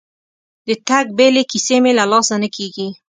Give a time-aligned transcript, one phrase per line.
[0.67, 2.87] د تګ بیلې کیسې مې له لاسه نه کېږي.